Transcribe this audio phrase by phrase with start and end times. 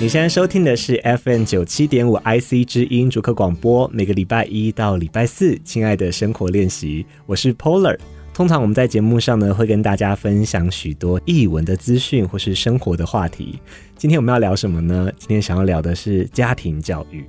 [0.00, 7.98] 你现在收听的是 FM 九七点五 IC 之音主客广播，每个礼拜一到礼拜四，亲爱的生活练习，我是 Polar。
[8.32, 13.60] 通常我们在节目上呢，会跟大家分享许多译文的资讯或是生活的话题。
[13.94, 15.12] 今天我们要聊什么呢？
[15.18, 17.22] 今天想要聊的是家庭教育。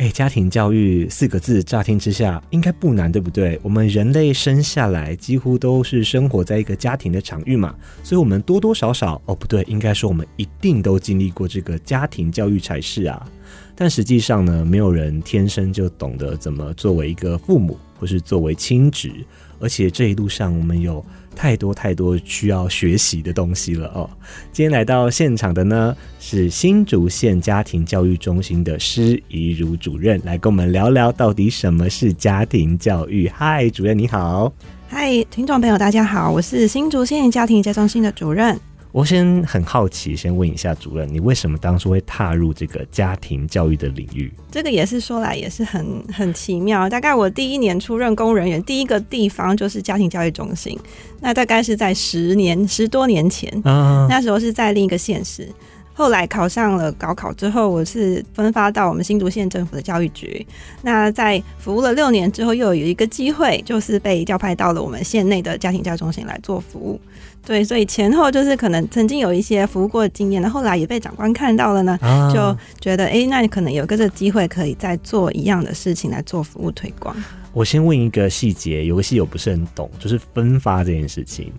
[0.00, 3.60] 哎，家庭教育四个字，乍听之下应该不难，对不对？
[3.62, 13.30] 我们人类生下来几乎都是生活在一个家庭的场域嘛，所以我们多多少少，哦，不对，应该说我们一定都经历过这个家庭教育才是啊。
[13.76, 19.12] 但实际上呢，没有人天生就懂得怎么作为一个父母，或是作为亲职，
[19.60, 21.04] 而且这一路上我们有。
[21.36, 24.10] 太多太多需要学习的东西了哦。
[24.52, 33.28] 今天来到现场的呢，是新竹县家庭教育中心的施怡如主任，来跟我们聊聊到底什么是家庭教育。
[33.28, 34.52] 嗨，主任你好。
[34.88, 38.58] 嗨，听众朋友大家好，我是新竹县家庭教育中心的主任。
[38.92, 44.32] 我先很好奇，先问一下主任，你为什么当初会踏入这个家庭教育的领域？
[44.50, 46.88] 这个也是说来也是很很奇妙。
[46.88, 50.76] 大概我第一年出任公务人员，第一个地方就是家庭教育中心。
[51.20, 55.48] 那大概是在十年十多年前，啊、那时候是在另一个县市。
[55.92, 60.44] 后来考上了高考之后，我是分发到我们新竹县政府的教育局。
[60.80, 66.98] 那在服务了六年之后，又有一个机会，就是被调派到了我们县内的家庭教育中心来做服务。
[67.44, 77.16] 对，所以前后就是可能曾经有一些服务过的经验，那后来也被长官看到了呢，啊、就觉得哎、欸，那你可能有个这机会，可以再做一样的事情来做服务推广。
[77.52, 81.52] 我先问一个细节，有个戏我不是很懂，就是分发这件事情。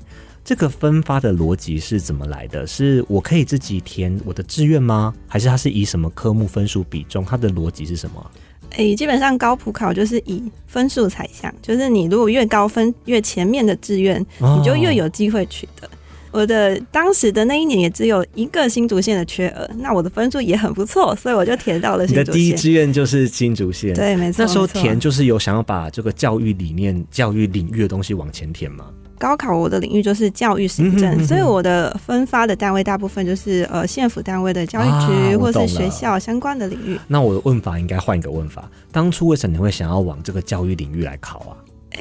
[0.44, 2.66] 这个分发的逻辑是怎么来的？
[2.66, 5.14] 是我可以自己填我的志愿吗？
[5.28, 7.24] 还是它是以什么科目分数比重？
[7.24, 8.32] 它的逻辑是什么？
[8.78, 15.88] 诶、欸，基本上高普考就是以分数采项，就是你如果越高分，越前面的志愿，你就越有机会取得。
[15.88, 22.24] 哦、我的当时的那一年也只有一个新竹县的缺额，那我的分数也很不错，所以我就填到了新竹县。
[22.24, 24.46] 你的第一志愿就是新竹县，对，没错。
[24.46, 28.86] 那时候填就是有想要把这个教育理念、教育领域的东西往前填吗？
[29.22, 37.00] 高考我的领域就是教育行政，嗯、哼哼，所以我的分发的单位大部分就是呃县府单位的教育局、啊、或是学校相关的领域。
[37.08, 41.54] 那我的问法应该换一个问法：当初为什么你会想要往这个教育领域来考啊？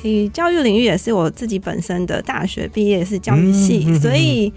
[0.03, 4.51] 诶、欸，教育领域也是我自己本身的大学毕业是教育系，嗯、所以。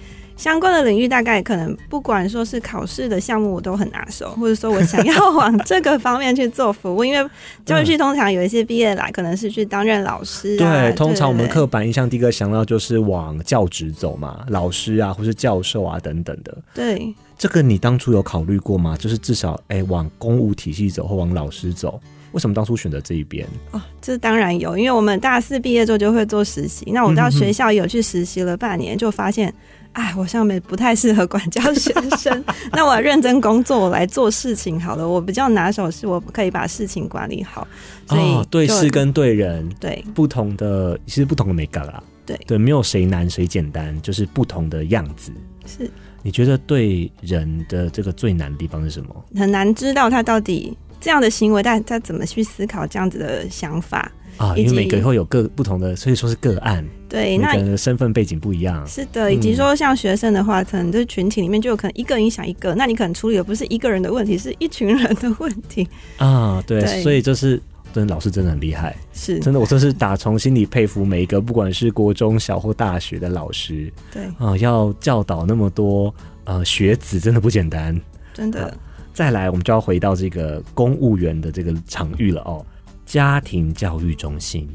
[0.44, 7.30] 相关的领域大概可能不管说是考试的项目我都很拿手，或者说我想要往这个方面去做服务，因为
[7.66, 10.60] 教育系通常有一些毕业来可能是去担任老师、啊。
[10.92, 16.58] 对，通常我们刻板印象第一个想到就是往教职走嘛，老师啊，或是教授啊等等的。
[16.74, 18.98] 对，这个你当初有考虑过吗？
[19.00, 21.98] 就是至少哎、欸、往公务体系走或往老师走，
[22.34, 23.48] 为什么当初选择这一边？
[23.72, 29.54] 哦，这当然有，因为我们大四毕业之后就会做实习，那我到学校有去实习了半年，就发现。
[29.94, 32.44] 哎，我上面不太适合管教学生。
[32.74, 35.08] 那我要认真工作，我来做事情好了。
[35.08, 37.68] 我比较拿手，是我可以把事情管理好。
[38.08, 42.04] 所以、哦、对事跟对人，对不同的，其实不同的美感啦。
[42.26, 45.32] 对对，没有谁难谁简单，就是不同的样子。
[45.66, 45.90] 是，
[46.22, 49.26] 你觉得对人的这个最难的地方是什么？
[49.36, 54.12] 很难知道他到底这样的行为，但他怎么去思考这样子的想法。
[54.38, 56.86] 啊，因为每个会有各不同的，所以说是个案。
[57.08, 58.86] 对，每个人的身份背景不一样。
[58.88, 65.88] 是的，以及说像学生的话，嗯、可能这群体里面就有可能一个影响一个，那你可能处理的不是一个人的问题，是一群人的问题。
[66.18, 67.62] 啊，对，对所以就是，
[67.94, 73.94] 真的老师真的很厉害，是真的，我真是打从心里佩服每一个，不管是国中小或大学的老师。
[74.12, 76.14] 对啊，要教导那么多
[76.46, 77.96] 呃学子，真的不简单，
[78.34, 78.74] 真的、啊。
[79.14, 82.66] 再来，我们就要回到这个公务员的这个场域了哦。
[83.14, 84.68] 家庭教育中心，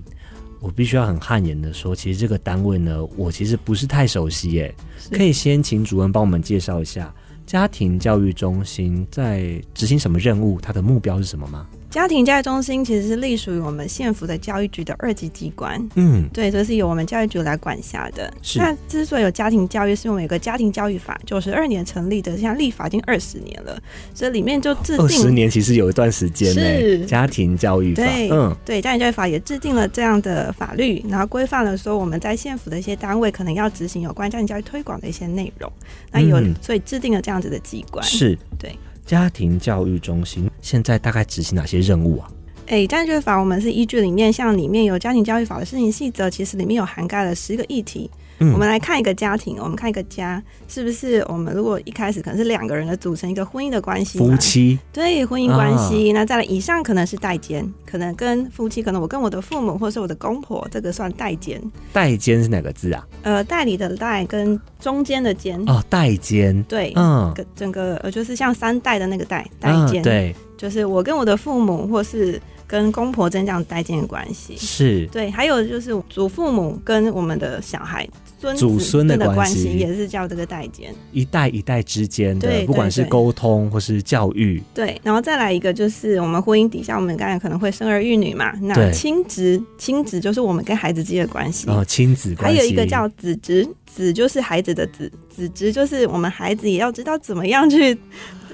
[0.61, 4.73] 我必须要很汗颜的说，其实这个单位呢，我其实不是太熟悉耶。
[5.11, 7.13] 可以先请主任帮我们介绍一下
[7.45, 11.67] 家庭教育中心在执行什么任务，它的目标是什么吗？
[11.91, 18.31] 家庭教育中心其实是隶属于我们县府的教育局的二级机关，嗯，对，这是由我们教育局来管辖的。
[18.43, 18.59] 是。
[18.59, 23.81] 那之所以有家庭教育，是因为我们有个家庭教育法，九十二年成立的，现在立法已经二十年了，
[24.15, 25.05] 所以里面就制定。
[25.05, 26.61] 二十年其实有一段时间呢。
[26.61, 27.07] 是。
[27.07, 35.73] 家庭教育法，对，嗯，对，家庭教育法也制定了这样的法律，然后规范了说我们在县府的一些单位可能要执行有关家庭教育推广的一些内容，
[36.13, 38.05] 那有，嗯、所以制定了这样子的机关。
[38.05, 38.39] 是。
[38.59, 38.77] 对。
[39.09, 42.31] 家庭教育中心现在大概执行哪些任务啊？
[42.69, 48.11] 哎，家庭教育法我们是依据里面，像里面有家庭教育法的施行细则，其实里面有涵盖了十个议题。
[48.41, 61.61] 嗯、我们来看一个家庭，我们看一个家，是不是我们如果一开始可能是两个人的组成一个婚姻的关系，夫妻对婚姻关系，啊、那再来以上可能是代间，可能跟夫妻，可能我跟我的父母或者是我的公婆，这个算代间。
[61.93, 63.05] 代间是哪个字啊？
[63.23, 72.41] 呃，代理的代跟中间的间哦，代间对，嗯，整个呃就是像三代的那个代代间、啊，对，就是我跟我的父母或是。
[72.69, 74.55] 跟公婆之间这样代间的关系。
[74.57, 75.07] 是。
[75.07, 78.07] 对，还有就是祖父母跟我们的小孩
[78.39, 91.69] 孙祖孙的关系也是叫这个代间，一代一代之间的，不管是沟通或是教育，对，然后再来一个就是我们婚姻底下，我们刚才可能会生儿育女嘛，那亲职亲职就是我们跟孩子之间的关系。
[91.69, 97.99] 哦，亲子关系，还有一个叫子侄，子就是孩子的子，子侄就是我们孩子也要知道怎么样去。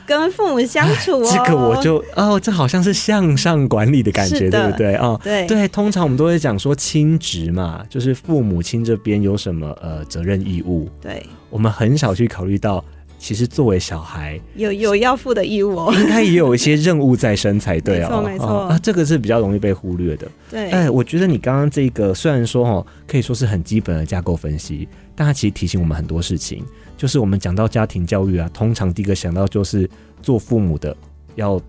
[0.06, 4.94] 跟父母相处哦， 这个我就哦，这好像是向上管理的感觉，对不对？
[4.96, 5.46] 哦，对。
[5.46, 12.84] 对，通常我们都会讲说亲职嘛，就是父母亲这边有什么呃责任义务，对，我们很少去考虑到，
[13.18, 20.26] 其实作为小孩有有要负的义务哦，应该也有一些任务在身才对 哦，没错没错，啊，这个是比较容易被忽略的。
[20.50, 26.64] 对，哎，我觉得你刚刚这个虽然说哦，可以说是很基本的架构分析，但它其实提醒我们很多事情。
[26.96, 29.88] 就是我们讲到家庭教育啊，通常第一个想到就是
[30.22, 30.96] 做父母的
[31.34, 31.60] 要，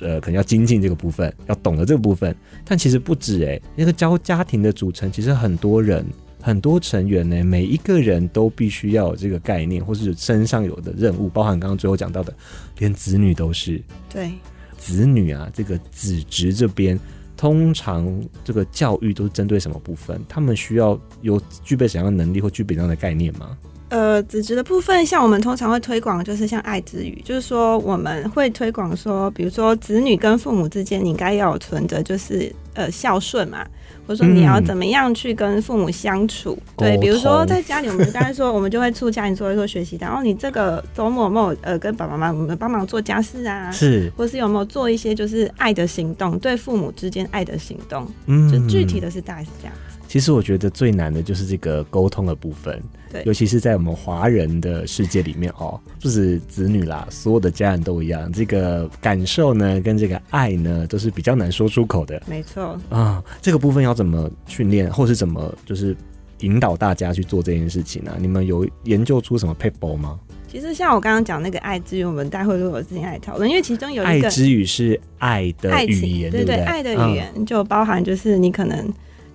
[0.00, 2.34] 呃，可能要精进这个部分，要懂得这个部分。
[2.64, 6.04] 但其实不止诶、欸，那个教家庭的组成，其实很多人、
[6.40, 12.34] 很多成员呢，每一个人都必须要有这个概念，或是身上有的任务，包含刚刚最后讲到的，
[12.78, 13.80] 连子女都是。
[14.12, 14.32] 对，
[14.76, 16.98] 子女啊，这个子侄这边，
[17.42, 18.08] 通常
[18.44, 20.24] 这个教育都是针对什么部分？
[20.28, 23.58] 他们需要有具备怎样的能力或具备怎样的概念吗？
[23.92, 33.66] 呃，子职的部分，像我们通常会推广，就是像爱之语，就是说我们会推广说，比如说子女跟父母之间，你应该要有存着，就是呃孝顺嘛，
[34.06, 36.56] 或者说你要怎么样去跟父母相处。
[36.58, 43.70] 嗯、对，比如说在家里，我们刚才说， 我们就会促家庭做一做学习，然后你这个周末有没有呃跟爸爸妈妈我们帮忙做家事啊？
[43.70, 48.10] 是，或是有没有做一些就是爱的行动，对父母之间爱的行动？
[48.24, 49.74] 嗯，就具体的是大概是这样。
[50.12, 52.78] 其实我觉得最难的就是这个沟通的部分，
[53.10, 62.22] 对，尤其是在我们华人的世界里面哦，不止子女啦，所有的家人都一样，这个感受呢，跟这个爱呢，都是比较难说出口的。
[62.26, 65.96] 没错啊，这个部分要怎么训练，或是怎么就是
[66.40, 68.14] 引导大家去做这件事情呢？
[68.20, 70.20] 你们有研究出什么 paper 吗？
[70.46, 78.92] 其实像我刚刚讲那个爱之语，我们待会如果之前来讨论，因为其中有一个爱之语是爱的语言，对对，爱的语言就包含就是你可能。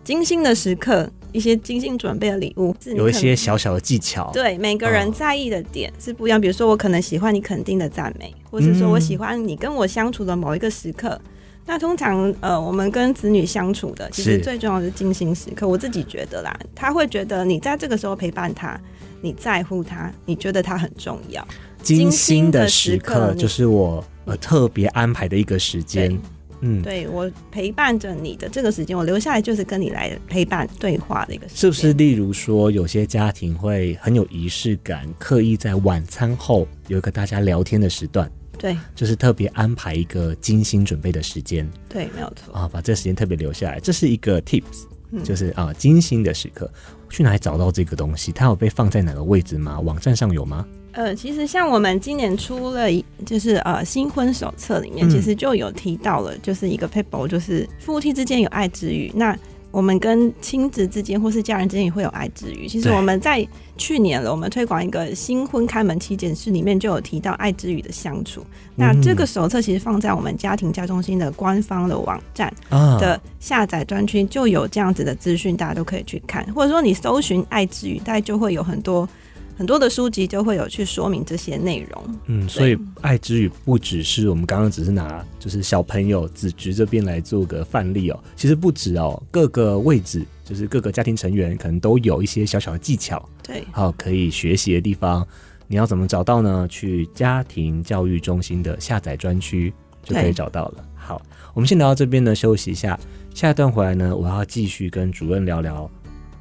[0.08, 4.32] 精心的时刻，一些精心准备的礼物，有一些小小的技巧。
[4.32, 6.40] 对，每个人在意的点是不一样。
[6.40, 11.10] 哦、比如说，我可能喜欢你肯定的赞美，或是说我喜欢你跟我相处的某一个时刻。
[11.10, 11.32] 嗯、
[11.66, 15.68] 那通常，呃，我们跟子女相处的，其实最重要的是精心时刻。
[15.68, 18.80] 我自己觉得啦，他会觉得你在这个时候陪伴他，
[19.20, 21.46] 你在乎他，你觉得他很重要。
[21.84, 26.18] 精心的时刻就是我呃特别安排的一个时间。
[26.62, 31.60] 嗯，对，我陪伴着你的这个时间，我留下来就是跟你来陪伴对话的一个时间。
[31.60, 31.94] 是不是？
[31.94, 44.86] 例如说，有些家庭会很有仪式感，刻意在晚餐后有一个大家聊天的时段，对，就是特别安排一个精心准备的时间，对，没有错啊，把这个时间特别留下来，这是一个 tips，
[45.24, 46.72] 就是啊，精心的时刻，
[47.10, 48.32] 去哪里找到这个东西？
[48.32, 49.80] 它有被放在哪个位置吗？
[49.80, 50.66] 网站上有吗？
[50.98, 52.90] 呃，其实像我们今年出了，
[53.24, 59.12] 就是呃新婚手册里面，其实就有提到了，就是一个 paper，就是夫妻之间有爱之语。
[59.14, 59.38] 那
[59.70, 62.68] 我们跟亲子之间或是家人之间也会有爱之语。
[62.68, 68.44] 其实我们在去年了，我们推广一个新婚开门七件事里面就有提到爱之语的相处。
[68.76, 72.52] 那这个手册其实放在我们家庭家中心的官方的网站
[73.00, 76.44] 的下载专区，就有这样子的资讯，大家都可以去看。
[76.56, 79.08] 或者说你搜寻爱之语，大概就会有很多。
[79.58, 82.20] 很多的书籍就会有去说明这些内容。
[82.28, 95.28] 嗯，所以爱之语不只是我们刚刚只是拿就是小朋友子侄这边来做个范例哦，其实不止哦，各个位置就是各个家庭成员可能都有一些小小的技巧，对，好可以学习的地方。
[95.68, 96.68] 你要怎么找到呢？
[96.70, 99.74] 去家庭教育中心的下载专区
[100.04, 100.86] 就可以找到了。
[100.96, 101.20] 好，
[101.56, 102.98] 我们先聊到这边呢，休息一下。
[103.34, 105.90] 下一段回来呢，我要继续跟主任聊聊，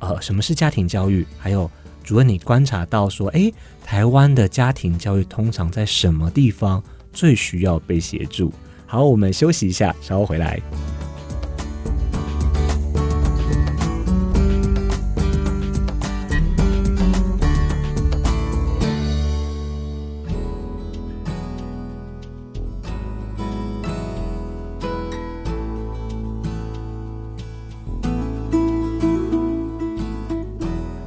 [0.01, 1.71] 呃，什么是家庭教育，还有。
[2.07, 3.53] 主任，你观察到说，哎，
[3.85, 6.81] 台湾的家庭教育通常在什么地方
[7.13, 8.53] 最需要被协助？
[8.87, 10.61] 好，我们休息一下，稍后回来。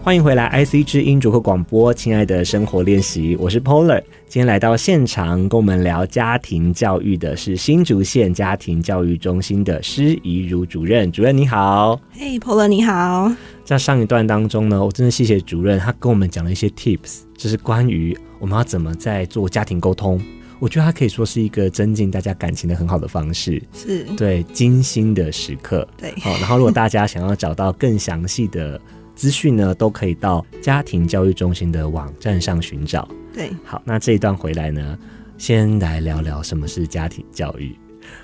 [0.09, 4.01] 欢迎回来，IC 之音主客广播，亲爱的生活练习，我是 Polar。
[4.27, 11.11] 今天来到现场跟我们聊家庭教育的是新竹县家庭教育中心的施怡如主任。
[11.11, 13.31] 主任你好，嘿、hey，Polar 你好。
[13.63, 20.19] 在上一段当中呢，我真的谢谢主任，他跟我们讲了一些 tips，就是关于我们要怎么在做家庭沟通。
[20.57, 25.87] 我觉得它可以说是一个增进大家感情的很好的方式，是对精心的时刻。
[25.95, 28.81] 对，好，然后如果大家想要找到更详细的。
[29.19, 33.05] 资讯呢，都可以到家庭教育中心的网站上寻找。
[33.33, 34.97] 对，好，那这一段回来呢，
[35.37, 37.75] 先来聊聊什么是家庭教育。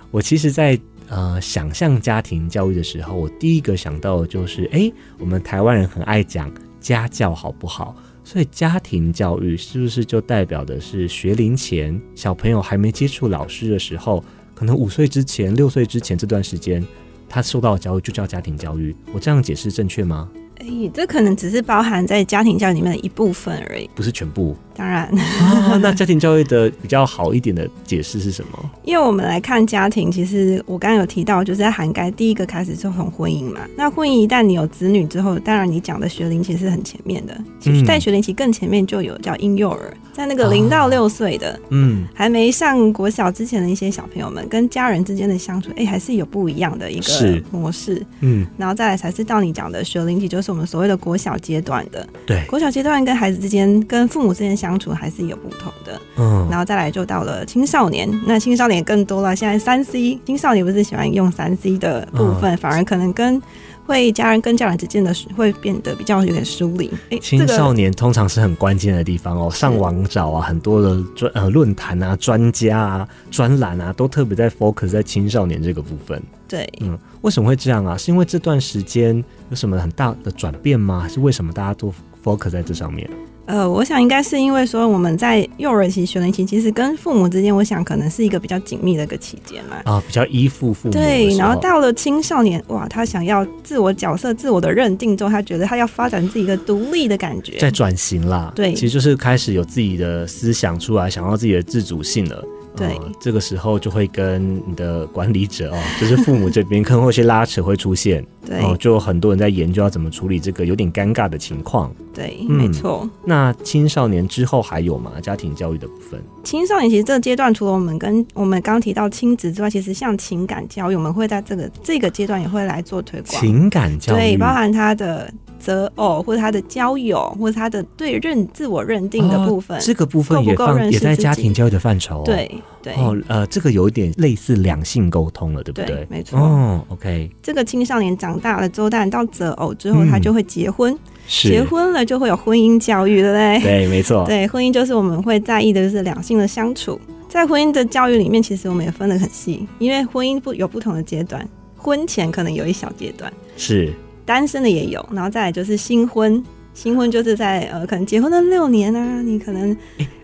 [0.09, 6.49] 我其实在，在呃想象家庭教育的时候，我第一个想到的就是，哎、欸，我们台湾人很爱讲
[6.79, 7.93] 家教好不好？
[8.23, 14.23] 所以家庭教育是不是就代表的是学龄前小朋友还没接触老师的时候，
[14.53, 16.81] 可能五岁之前、六岁之前这段时间，
[17.27, 18.95] 他受到的教育就叫家庭教育？
[19.13, 20.31] 我这样解释正确吗？
[20.59, 24.55] 哎、这可能只是包含在家庭教育里面的一部分而已，不是全部。
[24.75, 28.69] 当然、啊，那家庭教育的比较好一点的解释是什么？
[28.83, 33.61] 因为我们来看家庭，其实我刚刚有提到，就是在涵盖第一个开始就从婚姻嘛。
[33.75, 37.35] 那婚姻一旦你有子女之后，当然你讲的学龄期是很前面的。
[37.59, 48.05] 其实，在学龄期更前面就有叫婴幼儿，在那个零到六岁的，嗯，还没上国小之前的一些小朋友们，跟家人之间的相处，哎、欸，还是有不一样的一个模式。
[48.19, 52.05] 嗯，然后再来才是到你讲的学龄期，就是我们所谓的国小阶段的。
[52.25, 59.35] 对，国小阶段跟孩子之间、跟父母之间相相处还是有不同的，嗯，然后再来就到了青少年，那青少年更多了。
[59.35, 63.39] 现在三 C 青少年不是喜欢用三 C 的部分，嗯，反而可能跟
[63.85, 66.91] 会家人跟家人之间的会变得比较有点疏离。
[67.11, 76.19] 哎，青少年通常是很关键的地方哦，上网找啊，很多的专呃论坛啊、专家啊、专栏啊，都特别在 focus 在青少年这个部分。
[76.47, 77.95] 对，嗯，为什么会这样啊？
[77.95, 81.01] 是因为这段时间有什么很大的转变吗？
[81.01, 81.93] 还是为什么大家都
[82.23, 83.07] focus 在这上面？
[83.45, 89.77] 呃，我想应该是因为说我们在幼儿期、学龄期，其实跟父母之间，我想可能是一个比较紧密的一个期间嘛。
[89.85, 90.91] 啊，比较依附父母。
[90.91, 98.51] 对，然后到了青少年，哇，他想要自我角色、自我的认定之后，他觉得他要发展自己一个独立的感觉，在转型啦。
[98.55, 102.43] 对，其实就是开始有自己的思想出来，想要自己的自主性了。
[102.75, 108.25] 对、嗯，这个时候就会跟你的管理者哦，就是父母这边 可能会有些拉扯会出现。
[108.45, 111.91] 对，就很多人在研究要怎么处理这个有点尴尬的情况。
[112.13, 113.09] 对，嗯、没错。
[113.23, 115.13] 那青少年之后还有吗？
[115.19, 116.21] 家庭教育的部分？
[116.43, 123.41] 青少年其实这个阶段，除了我们跟我们刚提到亲子之外，其实像情感教育，我们会在这个这个阶段也会来做推广。
[123.41, 125.33] 情感教育，对，包含他的。
[125.65, 132.23] 择偶或者他的交友，或者他的对认自我认定的部分，哦、这个部分也放也在家庭教育的范畴、哦。
[132.23, 132.49] 对
[132.83, 135.87] 对哦，呃，这个有一点类似两性沟通了，对不对？
[135.87, 136.39] 对没错。
[136.39, 137.31] 哦，OK。
[137.41, 140.93] 这个青少年长大了之后，当然到择偶之后，他就会结婚。
[140.93, 143.59] 嗯、结婚了就会有婚姻教育，对不对？
[143.63, 144.23] 对，没错。
[144.29, 147.01] 对，婚姻就是我们会在意的就是两性的相处。
[147.27, 151.43] 在婚姻的教育里面，其实我们也分得很细，因为婚姻不有不同的阶段，
[151.75, 153.91] 婚前可能有一小阶段是。
[154.25, 159.75] 单身的也有，然后再来就是新婚，新婚就是在呃，可能结婚了六年啊，你可能。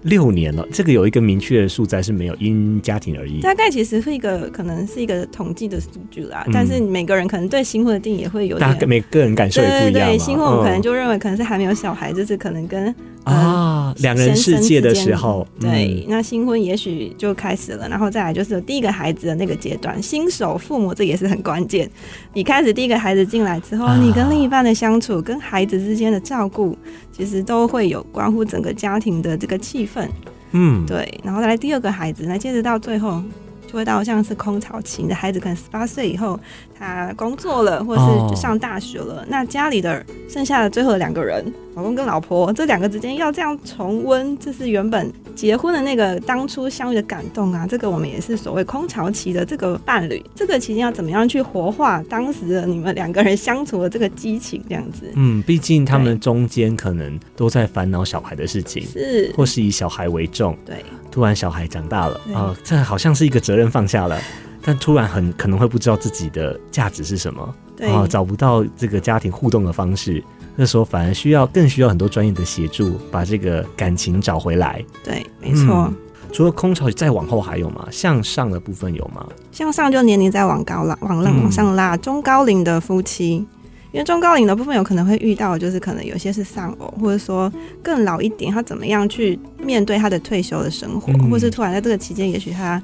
[0.03, 3.39] 六年了，这个有一个明确的数字是没有，因家庭而异。
[3.41, 9.91] 大概其实是一个可能是一个统计的数据啦，嗯，但是每个人可能对新婚的定义也会有点，大概每个人感受也不一样嘛。
[9.91, 12.93] 对，对，对，新婚我们可能就认为可能是还没有小孩，嗯，就是可能跟
[13.23, 21.87] 啊两，呃、人世界的时候，对，嗯，那新婚也许就开始了，然后再来就是第一个孩子的那个阶段，新手父母这也是很关键。
[22.33, 26.75] 你开始第一个孩子进来之后，啊，你跟另一半的相处，跟孩子之间的照顾，
[27.11, 29.90] 其实都会有关乎整个家庭的这个气氛。
[29.91, 30.09] 份，
[30.51, 33.21] 嗯，对，然后再来第二个孩子，那接着到最后
[33.71, 36.37] 就会到像是空巢期你的孩子，可能十八岁以后
[36.77, 41.41] 他工作了，或者是上大学了，哦，那家里的剩下的最后的两个人。
[41.73, 47.65] 老公跟老婆这两个之间要这样重温，这是原本结婚的那个当初相遇的感动啊！
[47.65, 55.09] 这个我们也是所谓空巢期的这个伴侣，这个期间要怎么样去活化当时的你们两个人相处的这个激情，这样子。
[55.15, 60.53] 嗯，毕竟他们中间可能都在烦恼小孩的事情，是或是以小孩为重。
[60.65, 64.17] 对，突然小孩长大了啊、呃，这好像是一个责任放下了，
[64.63, 70.23] 但突然很可能会不知道自己的价值是什么，对啊、呃，找不到这个家庭互动的方式。
[70.55, 74.83] 那时候反而需要更需要很多专业的协助，把这个感情找回来。
[75.03, 75.95] 对，没错、嗯。
[76.33, 77.87] 除了空巢，再往后还有吗？
[77.91, 79.25] 向上的部分有吗？
[79.51, 81.97] 向上就年龄再往高了，往浪往上拉。
[81.97, 83.45] 中高龄的夫妻，
[83.91, 87.51] 因为中高龄的部分有可能会遇到，就是可能有些是丧偶，或者说
[87.83, 92.81] 更老一点，他怎么样去面对他的退休的生活，嗯、或是突然在这个期间，也许他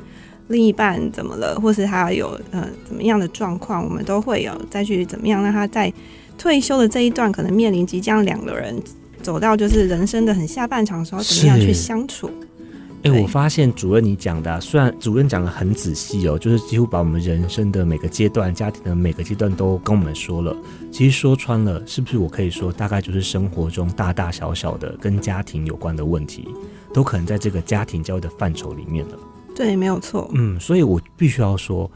[0.47, 5.91] 另一半怎么了，或是他有呃怎么样的状况，我们都会有再去怎么样让他在。
[6.39, 8.79] 退休的这一段，可能面临即将两个人
[9.23, 12.29] 走到就是人生的很下半场的时候，怎么样去相处？
[13.07, 20.55] 哎、欸，我发现主任你讲的、啊，虽然主任讲的很仔细哦，就是几乎把我们人生的每个阶段、家庭的每个阶段都跟我们说了。
[20.91, 26.47] 其实说穿了，是不是我可以说，大概就是生活中大大小小的跟家庭有关的问题，
[26.93, 29.17] 都可能在这个家庭教育的范畴里面了。
[29.55, 30.29] 对，没有错。
[30.33, 31.89] 嗯，所以我必须要说，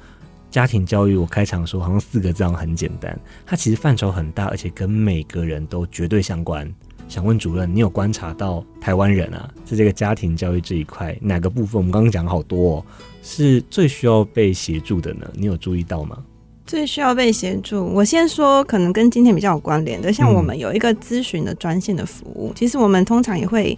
[0.49, 6.71] 家庭教育，我开场说好像四个字很简单，它其实范畴很大，而且跟每个人都绝对相关。
[7.11, 12.85] 想问主任，你有观察到台湾人啊，在这个家庭教育这一块，哪个部分我们刚刚讲好多哦，
[13.21, 15.29] 是最需要被协助的呢？
[15.33, 16.17] 你有注意到吗？
[16.65, 23.77] 最需要被协助，我先说，可能跟今天比较有关联的，像我们有一个咨询的专线的服务，嗯，其实我们通常也会。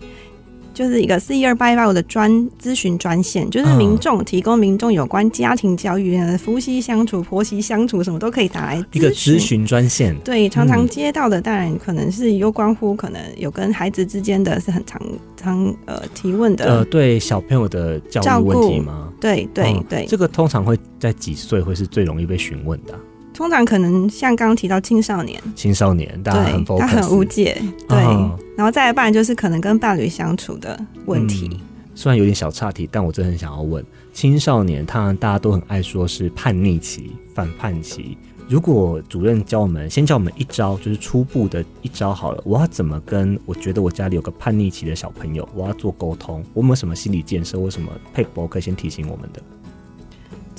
[0.74, 10.16] 就是一个四一二八一八五的专咨询专线，就是民众提供民众有关家庭教育、夫妻相处、婆媳相处什么都可以打来一个咨询专线。
[10.24, 15.02] 对，常常接到的当然可能是有关乎可能有跟孩子之间的是很常
[15.38, 19.10] 常呃提问的呃，对小朋友的教育问题吗？
[19.20, 23.00] 对对对，这个通常会在几岁会是最容易被询问的？
[23.34, 27.60] 通常可能像刚刚提到青少年，青少年，大家很他很无解，
[27.90, 31.50] 对，哦、然后再来，不然就是可能跟伴侣相处的问题。
[31.52, 31.60] 嗯、
[31.96, 38.18] 虽然有点小岔题，但我真的很想要问：青少年，他大家都很爱说是叛逆期、反叛期。
[38.50, 42.42] 如果主任教我们，先教我们一招，就是初步的一招好了。
[42.46, 46.44] 我要怎么跟我觉得我家里有个叛逆期的小朋友，我要做沟通？
[46.54, 47.60] 我们有什么心理建设？
[47.60, 49.42] 或什么配博可以先提醒我们的？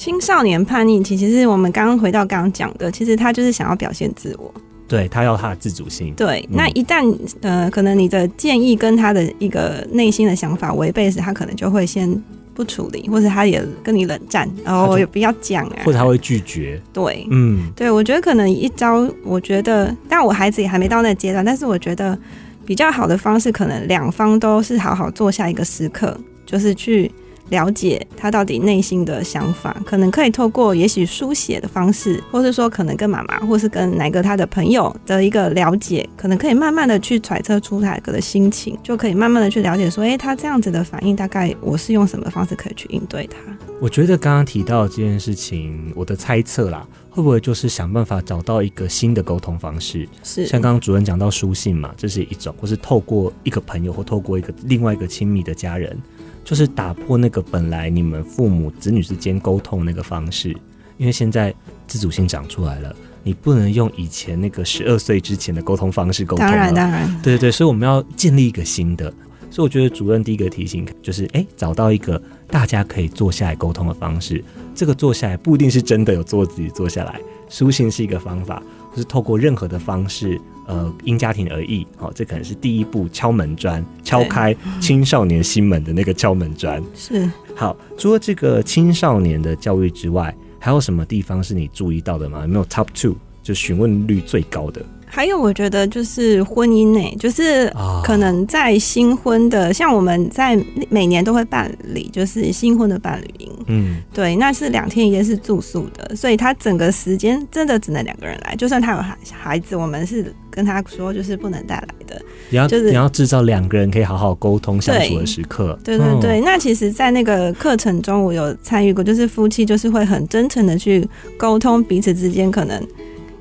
[0.04, 4.52] 青少年叛逆期，其实我们刚刚回到刚刚讲的，其实他就是想要表现自我，
[4.86, 6.12] 对，他要他的自主性。
[6.14, 16.78] 对，嗯、那一旦呃，可能你的建议跟他的一个内心的想法违背时，他可能就会先不处理，或者他也跟你冷战，然后也不要讲啊，或者他会拒绝。
[16.92, 22.18] 对，嗯，对，我觉得可能一招，我觉得，但我孩子也还没到那阶段，但是我觉得
[22.66, 27.10] 比较好的方式，可能两方都是好好坐下一个时刻，就是去。
[27.50, 43.38] 了解他到底内心的想法，可能可以透过也许书写的方式，或是说可能跟妈妈，或是跟哪个他的朋友的一个了解，可能可以慢慢的去揣测出他的心情，就可以慢慢的去了解说，诶、欸，他这样子的反应，大概我是用什么方式可以去应对他？
[43.80, 50.08] 我觉得刚刚提到这件事情，我的猜测啦，会不会就是想办法找到一个新的沟通方式？
[50.22, 55.96] 是像刚刚主任讲到书信嘛，这是一种，或是透过一个朋友，或透过一个另外一个亲密的家人。
[56.44, 60.50] 就是打破那个本来你们父母子女之间沟通那个方式，
[60.98, 61.52] 因为现在
[61.88, 66.52] 自主性长出来了，你不能用以前那个十二岁之前的沟通方式沟通了。
[66.52, 69.12] 当然，当然，对对对，所以我们要建立一个新的。
[69.50, 74.42] 所以我觉得主任第一个提醒就是，哎，找到一个大家可以坐下来沟通的方式。
[74.74, 80.40] 这个坐下来不一定是真的有坐自己坐下来，书信是一个方法，或是透过任何的方式。
[80.66, 86.82] 呃，因家庭而异，好、哦，这可能是第一步敲门砖，敲开青少年心门的那个敲门砖。
[86.94, 92.40] 是好，除了这个青少年的教育之外，还有什么地方是你注意到的吗？
[92.42, 94.84] 有没有 top two 就询问率最高的？
[95.14, 97.72] 还有，我觉得就是婚姻内，就是
[98.02, 103.52] 可能在新婚的，哦、像我们在每年都会办理，就是新婚的伴侣营。
[103.68, 112.20] 嗯，对，那是两天一夜是住宿的，所以他整个时间真的只能两个人来，就算他有孩孩子，我们是跟他说就是不能带来的。
[112.50, 115.78] 你要就是你要制造两个人可以好好沟通相处的时刻。
[115.84, 122.84] 对对对，对、嗯，那其实，在那个课程中，我有参与过，就是夫妻就是会很真诚的去沟通彼此之间可能。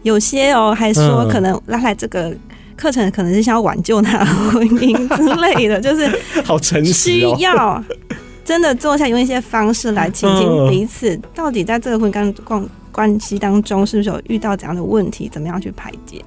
[0.04, 2.34] 有些哦，还说可能拉来这个
[2.76, 6.10] 课程，可能是想要挽救他的婚姻之类的， 就是
[6.44, 7.84] 好诚实，需要
[8.46, 16.22] 真的坐下用一些方式来倾听彼此，到底在这个婚姻关关系当中，是不是有遇到怎样的问题，怎么样去排解？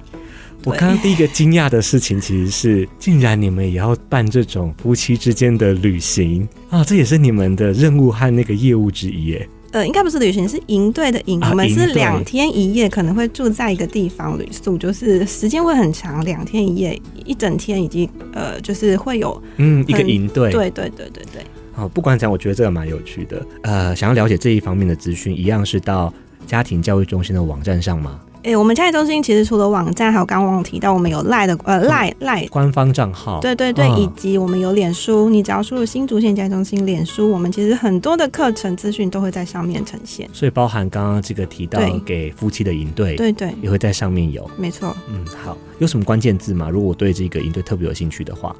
[0.63, 9.47] 我刚刚第一个惊讶的事情，其实是竟然你们也要办这种夫妻之间的旅行啊，这也是你们的任务和那个业务之一耶。
[9.71, 11.39] 呃，应该不是旅行，是营队的营。
[11.49, 20.51] 我们是两天一夜，可能会住在一个地方旅宿，就是时间会很长，两天一夜，一整天以及呃，就是会有嗯一个营队。
[20.51, 21.41] 对对对对对。
[21.73, 23.45] 好，不管怎样，我觉得这个蛮有趣的。
[23.61, 26.11] 呃，想要了解这一方面的资讯，一样是到
[26.47, 28.19] 家庭教育中心的网站上吗？
[28.47, 40.29] 哎、欸，我们家里中心其实除了网站，还有刚刚提到，我们有赖的呃赖赖官方账号，对对对、嗯，以及我们有脸书，你只要输入新竹县家庭中心脸书，我们其实很多的课程资讯都会在上面呈现。
[40.31, 44.49] 所以包含刚刚这个提到给夫妻的营队，对对，也会在上面有。
[44.55, 44.95] 没错。
[45.09, 46.69] 嗯，好，有什么关键字吗？
[46.69, 48.55] 如果我对这个营队特别有兴趣的话。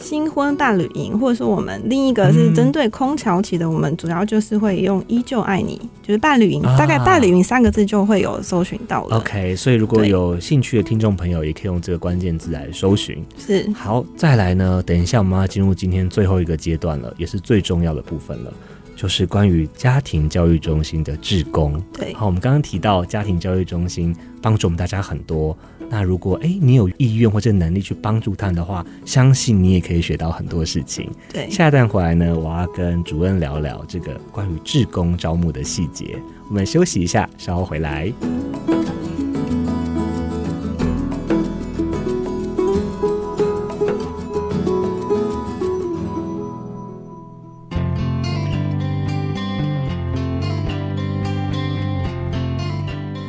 [0.00, 9.18] 新婚伴侣营，或者说我们另一个是针对空巢期的，我们主要就是会用“依旧爱你”，就是伴侣营，大概“伴侣营”三个字就会有搜寻到了。
[9.18, 13.24] OK，所以如果有兴趣的听众朋友，也可以用这个关键字来搜寻。
[13.38, 18.52] 是， 好，再来呢，等一下我们要进入今天最后一个阶段了，也是最重要的部分了。
[18.96, 21.82] 就是关于家庭教育中心的志工。
[21.90, 25.56] 对，好，我们刚刚提到家庭教育中心帮助我们大家很多。
[25.90, 31.10] 那如果诶你有意愿或者能力去帮助他们的话，相信你也可以学到很多事情。
[31.32, 36.16] 对，下一段回来呢，我要跟主任聊聊这个关于志工招募的细节。
[36.48, 38.12] 我们休息一下，稍后回来。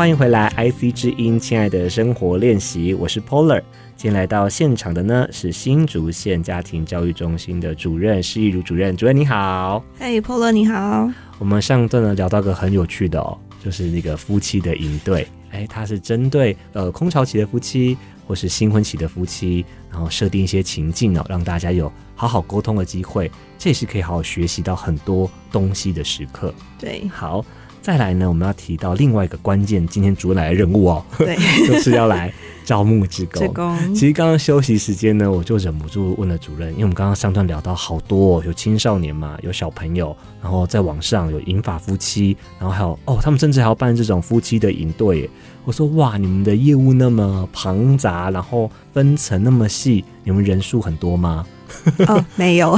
[0.02, 3.62] 欢迎回来，IC 之音，亲爱的生活练习，我是 Polar。
[3.96, 9.84] 今天来到现场的呢是新竹县家庭教育中心的主任施逸如主任，主任你好。
[10.00, 11.08] 嘿，Polar 你好。
[11.38, 26.52] 我们上段呢聊到个很有趣的哦，就是那个夫妻的营队，哎，它是针对呃空巢期的夫妻或是新婚期的夫妻，然后设定一些情境哦，让大家有好好沟通的机会，这也是可以好好学习到很多东西的时刻。
[26.80, 27.46] 对，好。
[27.82, 31.36] 再来呢，我们要提到另外一个关键，今天主任来的任务哦，对，
[31.68, 32.32] 就是要来
[32.64, 33.42] 招募志工。
[33.42, 45.28] 职工，其实刚刚休息时间呢，我就忍不住问了主任，因为我们刚刚上段聊到好多哦，有青少年嘛，有小朋友，然后在网上有银发夫妻，然后还有哦，他们甚至还要办这种夫妻的营队。
[45.66, 51.46] 我说哇，你们的业务那么庞杂，然后分层那么细，你们人数很多吗？
[52.08, 52.78] 哦，没有，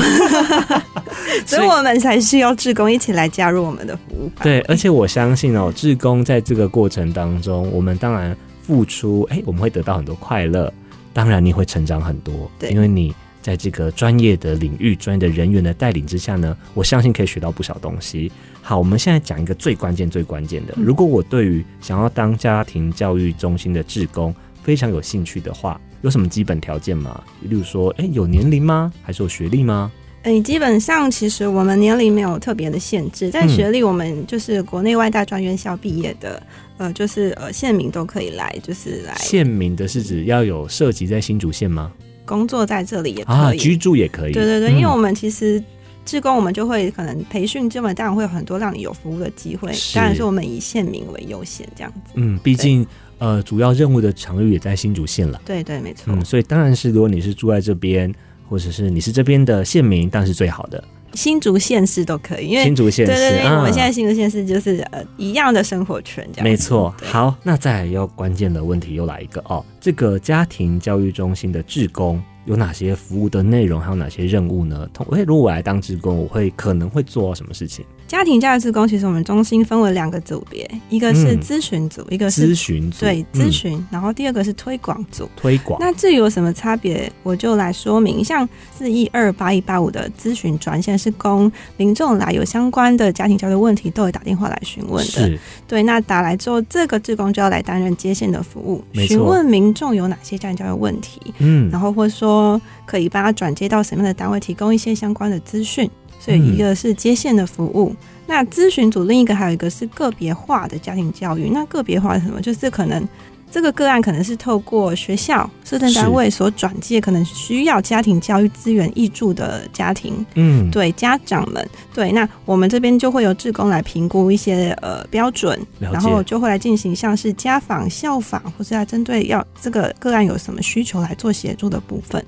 [1.46, 4.32] 所以我们才需要志工一起来加入我们的服务。
[4.42, 10.72] 对，而且我相信哦，志工在这个过程当中，我们当然付出，哎，我们会得到很多快乐，
[11.14, 18.32] 当然你会成长很多，对，因为你在这个专业的领域、专业的人员的带领之下呢，我相信可以学到不少东西。
[18.62, 25.80] 好，我们现在讲一个最关键、最关键的，如果我对于想要当家庭教育中心的志工非常有兴趣的话。
[26.04, 27.24] 有什么基本条件吗？
[27.42, 28.92] 例如说，哎、欸，有年龄吗？
[29.02, 29.92] 还是有学历吗？
[30.24, 36.42] 哎、欸，基本上其实我们年龄没有特别的限制，在学历我们就是国内外大专院校毕业的，
[36.78, 39.16] 呃，就是呃县民都可以来，就是来。
[39.16, 41.92] 县民的是指要有涉及在新竹县吗？
[42.26, 44.34] 工作在这里也可以，啊，居住也可以。
[44.34, 45.62] 对对对，嗯、因为我们其实
[46.06, 52.12] 志工，我们就会可能培训，这么当然会有很多让你有服务的机会，当然是我们以县民为优先这样子。
[52.16, 52.86] 嗯，毕竟。
[53.24, 55.42] 呃，主要任务的场域也在新竹县了。
[55.46, 56.14] 对对，没错。
[56.14, 58.14] 嗯，所以当然是，如果你是住在这边，
[58.50, 60.84] 或者是你是这边的县民，当然是最好的。
[61.14, 66.44] 新竹县市都可以，因为新竹县市，对对对，我们现在新竹县市就是呃一样的生活圈，这样。
[66.44, 66.94] 没错。
[67.02, 72.22] 好，那再来要关键的问题又来一个哦，这个家庭教育中心的志工。
[72.46, 74.86] 有哪些服务的内容，还有哪些任务呢？
[74.94, 77.86] 同，如果我来当志工，我会可能会做什么事情？
[78.14, 83.00] 家庭教育志工，其实我们中心分为两个组别，一个是咨询组，嗯、一个是咨询组。
[83.00, 85.28] 对，咨询、嗯，然后第二个是推广组。
[85.36, 85.80] 推广。
[85.82, 88.24] 那至于有什么差别，我就来说明。
[88.24, 88.48] 像
[88.78, 95.38] 四一二八一八五的咨询专线是供民众来有相关的家庭教育问题，都会打电话来询问的。
[95.68, 101.20] 对，那打来之后，这个志工就要来担任接线的服务，询问民众有哪些家庭教育问题。
[101.40, 101.70] 嗯。
[101.70, 102.14] 然后或者。
[102.14, 105.90] 说可以帮他转接到什么样的单位，提供一些相关的资讯。
[106.20, 107.98] 所以一个是接线的服务，嗯、
[108.28, 111.50] 那咨询组另一个还有一个是个别化的家庭教育。
[111.50, 112.42] 那个别化是什么？
[112.42, 113.08] 就是可能
[113.52, 120.26] 这个个案可能是透过学校、社政单位所转介，可能需要家庭教育资源挹注的家庭。
[120.34, 132.26] 嗯，对，家长们，对，那我们这边就会由志工来评估一些呃标准，然后就会来进行像是家访、校访，或是来针对要这个个案有什么需求来做协助的部分。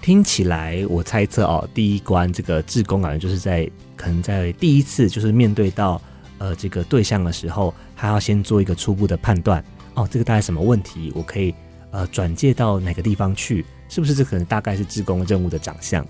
[0.00, 6.00] 听起来，我猜测哦，第一关这个志工感觉就是在可能在第一次就是面对到
[6.38, 9.62] 呃这个对象的时候，还要先做一个初步的判断
[9.94, 11.54] 哦，这个大概什么问题，我可以
[11.90, 14.14] 呃转介到哪个地方去，是不是？
[14.14, 16.06] 这可能大概是志工任务的长相。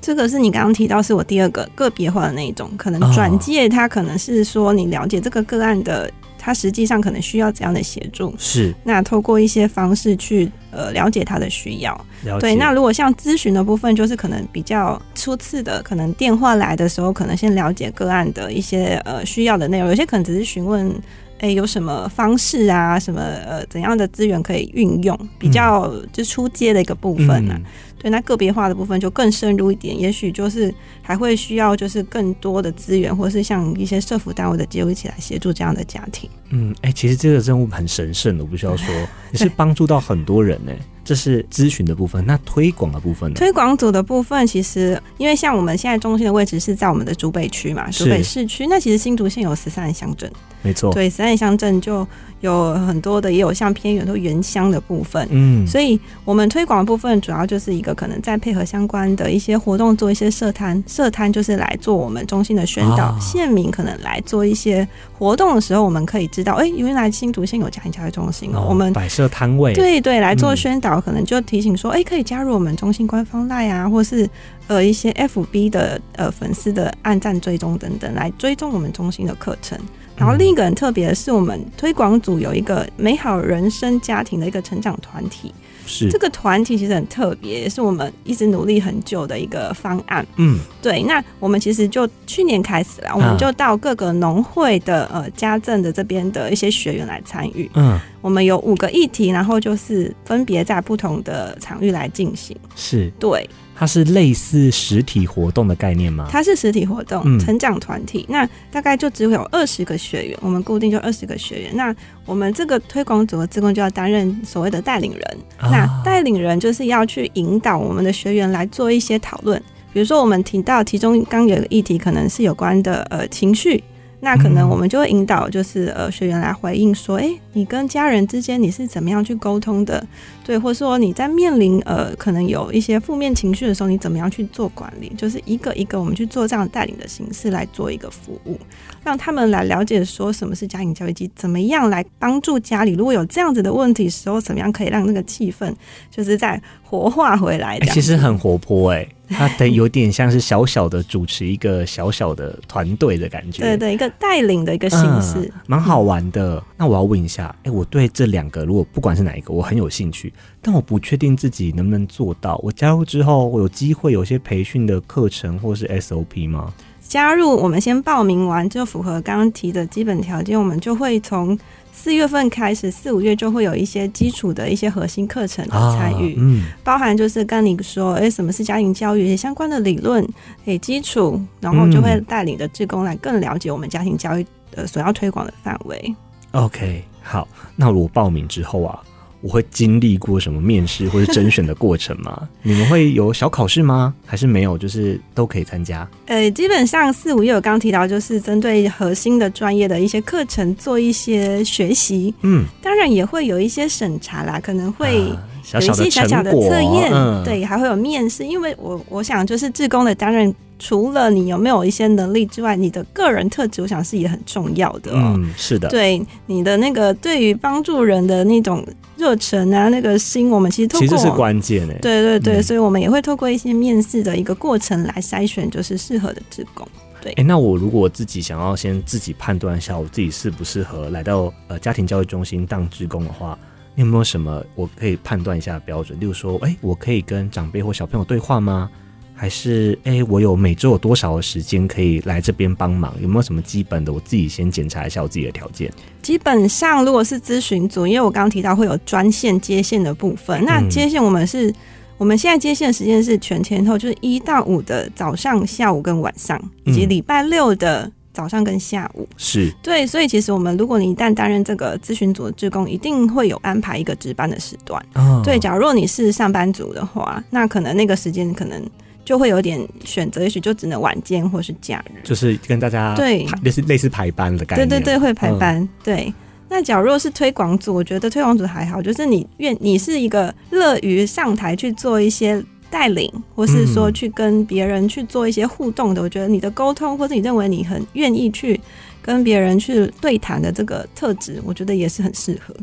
[0.00, 6.10] 这个是你刚刚提到，是我第二个个别化的那一种，可能转介他可能是说你了解这个个案的。
[6.44, 8.34] 他实际上可能需要怎样的协助？
[8.36, 12.06] 是，那透过一些方式去呃了解他的需要。
[12.40, 19.88] 对，那如果像咨询的部分，就是可能比较初次的，可能电话来的时候，可能先了解个案的一些呃需要的内容。
[19.88, 20.92] 有些可能只是询问，
[21.38, 27.58] 哎，有什么方式啊，什么呃怎样的资源可以运用，比较就出街的一个部分呢、啊？
[27.58, 27.64] 嗯
[28.02, 36.28] 对，那个别化的部分就更深入一点，也许就是还会需要就是更多的资源，或是像一些社服单位的介入一起来协助这样的家庭。
[36.50, 38.92] 嗯，哎、欸，其实这个任务很神圣的，我不需要说，
[39.32, 40.72] 也是帮助到很多人呢。
[41.04, 43.34] 这是咨询的部分，那推广的部分呢？
[43.36, 48.68] 推广组的部分，其实因为像我们现在中心的位置是在我们的竹北区嘛，竹北市区。
[48.68, 50.30] 那其实新竹县有十三个乡镇，
[50.62, 52.06] 没错，对，十三个乡镇就
[52.42, 55.26] 有很多的，也有像偏远都原乡的部分。
[55.32, 63.18] 嗯，所以我们推广的部分主要就是一个可能再配合相关的一些活动，做一些社摊，社摊就是来做我们中心的宣导。
[63.18, 64.86] 县、啊、民可能来做一些
[65.18, 68.66] 活动的时候，我们可以知道，哎，原来新竹县有家庭教育中心哦。
[68.68, 70.98] 我们摆设摊位，对对，来做宣导。
[70.98, 74.28] 嗯可能就提醒说，哎、欸，可以加入我们中心官方 LINE 啊，或是
[74.68, 79.76] 呃一些 FB 的呃粉丝的暗赞追踪等等，来追踪我们中心的课程。
[80.16, 85.52] 然后另一个很特别的是，我们推广组有一个美好人生家庭的一个成长团体。
[85.84, 90.24] 是这个团体其实很特别，也是我们一直努力很久的一个方案。
[90.36, 91.02] 嗯，对。
[91.02, 97.68] 那我们其实就去年开始了，我们就到各个农会的呃家政的这边的一些学员来参与。
[97.74, 102.56] 嗯，我们有五个议题，然后就是分别在不同的场域来进行。
[102.76, 103.48] 是对。
[103.82, 106.28] 它是类似实体活动的概念吗？
[106.30, 108.24] 它是实体活动，嗯、成长团体。
[108.28, 111.72] 那大概就只有二十个学员，我们固定就二十个学员。
[111.74, 111.92] 那
[112.24, 115.38] 我们这个推广组的志工就要担任所谓的带领人。
[115.56, 119.60] 啊、那带领人就是要去引导我们的学员来做一些讨论。
[119.92, 123.82] 比如说，我们提到其中刚有一个议题，可能是有关的呃情绪。
[124.24, 130.06] 那可能我们就会引导，就是呃学员来回应说，哎、欸，你跟家人之间你是怎么样去沟通的？
[130.44, 135.12] 对，或者说你在面临呃可能有一些负面情绪的时候，你怎么样去做管理？
[135.18, 138.56] 就是一个一个我们去做这样带领的形式来做一个服务，
[139.02, 145.74] 让他们来了解说什么是家庭教育机，怎么样来帮助家里如果有这样子的问题时候，怎么样可以让那个气氛
[146.12, 147.86] 就是在活化回来、欸？
[147.92, 149.08] 其实很活泼哎、欸。
[149.32, 156.62] 他得有点像是小小的主持一个小小的团队的感觉，对对，一个带领的一个形式，蛮、嗯、好玩的。
[156.76, 162.60] 那我要问一下，哎、欸，我对这两个，如果不管是哪一个，我很有兴趣，但我不确定自己能不能做到。
[162.62, 166.72] 我加入之后，我有机会有些培训的课程或是 SOP 吗？
[167.00, 171.58] 加入，我们先报名完就符合刚刚提的基本条件，我们就会从。
[171.92, 180.26] 四月份开始，四五月就会有一些基础的一些核心课程的参与，嗯，包含就是跟你说，哎，什么是家庭教育，相关的理论，
[180.64, 186.16] 诶，基础，然后就会带领的志工来更了解我们家庭教育的所要推广的范围。
[186.52, 189.00] OK，好，那我报名之后啊。
[189.42, 192.48] 我会经历过什么面试或者甄选的过程吗？
[192.62, 194.14] 你们会有小考试吗？
[194.24, 194.78] 还是没有？
[194.78, 196.08] 就是都可以参加？
[196.26, 202.32] 呃，基本上四五月我刚提到，就是针对核心的专业的一些课程做一些学习。
[202.42, 205.28] 嗯，当然也会有一些审查啦，可能会
[205.74, 208.44] 有一些小小的测验，嗯，对，还会有面试。
[208.46, 210.54] 因为我我想就是志工的担任。
[210.84, 215.34] 除了你有没有一些能力之外，你的个人特质，我想是也很重要的哦。
[215.36, 218.84] 嗯，是的，对你的那个对于帮助人的那种
[219.16, 221.96] 热忱啊，那个心，我们其实透过其实是关键诶。
[222.02, 226.84] 对对对，嗯，所以我们也会透过一些面试的一个过程来筛选，就是适合的志工。
[227.20, 233.56] 对，哎，那我如果自己想要先自己判断一下我自己适不适合来到呃家庭教育中心当志工的话，
[233.94, 236.18] 你有没有什么我可以判断一下的标准？
[236.18, 238.90] 例如说，哎，我可以跟长辈或小朋友对话吗？
[239.34, 243.12] 还是哎、欸，我有每周有多少的时间可以来这边帮忙？
[243.20, 244.12] 有没有什么基本的？
[244.12, 245.92] 我自己先检查一下我自己的条件。
[246.20, 251.74] 基本上，如果是咨询组，因为我刚刚提到会有专线接线的部分，那接线我们是，嗯、
[252.18, 259.28] 我们现在接线的时间是全天候，就是一到五的早上、下午跟晚上，以及礼拜六的早上跟下午。
[259.36, 265.04] 是对，所以其实我们如果你一旦担任这个咨询组的职工，一定会有安排一个值班的时段。
[265.14, 268.82] 哦、对，假如你是上班族的话，那可能那个时间可能。
[269.24, 274.84] 就会有点选择，也许就只能晚间或是假日，就是跟大家对，类似类似排班的感觉。
[274.84, 275.80] 对对对，会排班。
[275.80, 276.34] 嗯、对，
[276.68, 282.60] 那假如是推广组，我觉得推广组还好，就是你愿你是一个乐于上台去做一些
[282.92, 288.78] 带领，或是说去跟别人去做一些互动的，嗯、我觉得你的沟通，或者你认为你很愿意去
[289.22, 292.74] 跟别人去对谈的这个特质，我觉得也是很适合。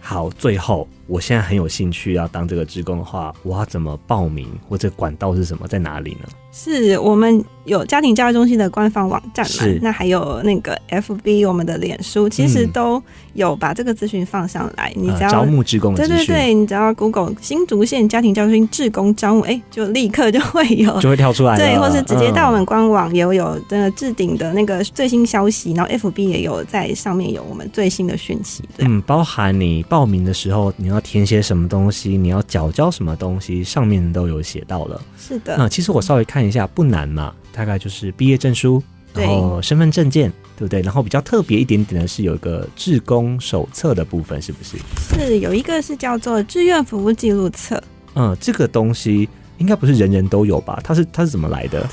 [0.00, 0.88] 好，最后。
[1.06, 6.28] 我现在很有兴趣要当这个职工的话，我要怎么报名或者管道是什么，在哪里呢？
[6.56, 9.50] 是我们有家庭教育中心的官方网站嘛？
[9.50, 9.78] 是。
[9.82, 14.92] 那还有那个 FB，我们的脸书，其实都有把这个资讯放上来。
[14.94, 21.56] 嗯、你只要、呃、招募职工的，对对对，你只要 Google 新竹县家庭教育中心志工招募，哎、欸，就立刻就会有， 就会跳出来。
[21.56, 28.62] 对，或是直接到我们官网也有有的置顶的那个最新消息，然后 FB 也有在上面有我们最新的讯息。
[28.76, 30.93] 对，嗯，包含你报名的时候，你要。
[30.94, 35.00] 要填写什么东西，你要缴交什么东西，上面都有写到了。
[35.18, 40.80] 是的，那其实我稍微看一下，不难嘛，大概就是毕业证书，然后身份证件，对不对？
[40.80, 44.78] 然后比较特别一点点的是有一个志工手册的部分，是不是？
[45.18, 47.82] 是有一个是叫做志愿服务记录册。
[48.14, 49.28] 嗯，这个东西
[49.58, 50.80] 应该不是人人都有吧？
[50.84, 51.88] 它是它是怎么来的？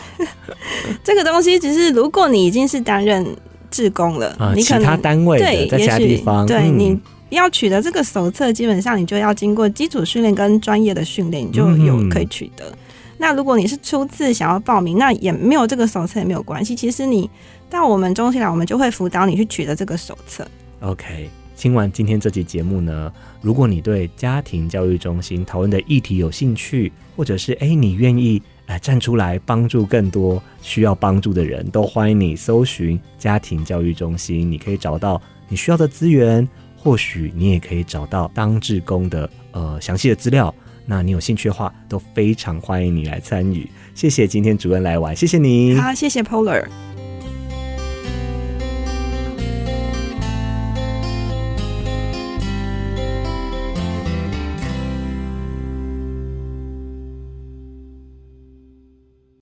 [1.04, 3.26] 这个东西只是如果你已经是担任
[3.70, 7.00] 志工了，啊、你可能其他单位的在其他地方，对、嗯、你
[7.36, 12.70] 要取得这个手册，基本上你就要经过基础训练跟专业的训练，你就有可以取得。
[12.70, 12.78] 嗯、
[13.18, 16.76] 那如果你是初次想要报名，那也没有这个手册也没有关系。
[16.76, 17.30] 其实你
[17.70, 20.48] 到我们中心来，我们就会辅导你去取得这个手册。
[20.82, 28.42] OK，听完今天这期节目呢，如果你对家庭教育中心讨论的议题有兴趣，或者是哎你愿意。
[28.68, 36.48] 来站出来帮助更多需要帮助的人，都欢迎你搜寻家庭教育中心，你可以找到你需要的资源，
[36.84, 40.54] 或许你也可以找到当志工的呃详细的资料。
[40.84, 43.70] 那你有兴趣的话，都非常欢迎你来参与。
[43.94, 45.76] 谢谢今天主任来玩，谢谢你。
[45.76, 46.66] 好，谢谢 Polar。